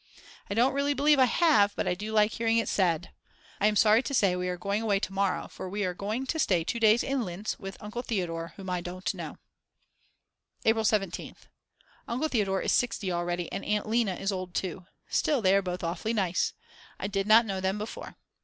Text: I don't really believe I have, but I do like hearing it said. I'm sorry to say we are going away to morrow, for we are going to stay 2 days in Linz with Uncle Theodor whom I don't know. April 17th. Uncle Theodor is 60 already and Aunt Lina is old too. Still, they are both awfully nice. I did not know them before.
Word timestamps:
I 0.49 0.55
don't 0.55 0.73
really 0.73 0.95
believe 0.95 1.19
I 1.19 1.25
have, 1.25 1.75
but 1.75 1.87
I 1.87 1.93
do 1.93 2.11
like 2.11 2.31
hearing 2.31 2.57
it 2.57 2.67
said. 2.67 3.11
I'm 3.59 3.75
sorry 3.75 4.01
to 4.01 4.15
say 4.15 4.35
we 4.35 4.47
are 4.49 4.57
going 4.57 4.81
away 4.81 4.99
to 4.99 5.13
morrow, 5.13 5.47
for 5.47 5.69
we 5.69 5.85
are 5.85 5.93
going 5.93 6.25
to 6.25 6.39
stay 6.39 6.63
2 6.63 6.79
days 6.79 7.03
in 7.03 7.23
Linz 7.23 7.59
with 7.59 7.77
Uncle 7.79 8.01
Theodor 8.01 8.53
whom 8.57 8.67
I 8.67 8.81
don't 8.81 9.13
know. 9.13 9.37
April 10.65 10.85
17th. 10.85 11.45
Uncle 12.07 12.29
Theodor 12.29 12.61
is 12.61 12.71
60 12.71 13.11
already 13.11 13.51
and 13.51 13.63
Aunt 13.63 13.87
Lina 13.87 14.15
is 14.15 14.31
old 14.31 14.55
too. 14.55 14.87
Still, 15.07 15.39
they 15.43 15.55
are 15.55 15.61
both 15.61 15.83
awfully 15.83 16.13
nice. 16.13 16.53
I 16.99 17.05
did 17.05 17.27
not 17.27 17.45
know 17.45 17.61
them 17.61 17.77
before. 17.77 18.15